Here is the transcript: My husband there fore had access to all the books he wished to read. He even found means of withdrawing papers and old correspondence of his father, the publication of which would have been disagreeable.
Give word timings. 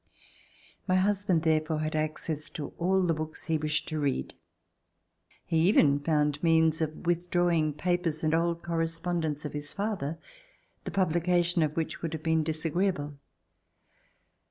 My 0.87 0.95
husband 0.95 1.43
there 1.43 1.61
fore 1.61 1.77
had 1.81 1.95
access 1.95 2.49
to 2.49 2.73
all 2.79 3.03
the 3.03 3.13
books 3.13 3.45
he 3.45 3.59
wished 3.59 3.87
to 3.89 3.99
read. 3.99 4.33
He 5.45 5.59
even 5.69 5.99
found 5.99 6.41
means 6.41 6.81
of 6.81 7.05
withdrawing 7.05 7.73
papers 7.73 8.23
and 8.23 8.33
old 8.33 8.63
correspondence 8.63 9.45
of 9.45 9.53
his 9.53 9.73
father, 9.73 10.17
the 10.85 10.89
publication 10.89 11.61
of 11.61 11.77
which 11.77 12.01
would 12.01 12.13
have 12.13 12.23
been 12.23 12.43
disagreeable. 12.43 13.19